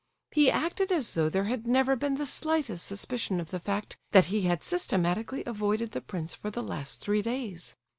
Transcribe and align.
He 0.31 0.49
acted 0.49 0.91
as 0.91 1.13
though 1.13 1.29
there 1.29 1.43
had 1.43 1.67
never 1.67 1.95
been 1.95 2.15
the 2.15 2.25
slightest 2.25 2.87
suspicion 2.87 3.39
of 3.39 3.51
the 3.51 3.59
fact 3.59 3.99
that 4.13 4.25
he 4.33 4.41
had 4.41 4.63
systematically 4.63 5.43
avoided 5.45 5.91
the 5.91 6.01
prince 6.01 6.33
for 6.33 6.49
the 6.49 6.63
last 6.63 7.01
three 7.01 7.21
days. 7.21 7.75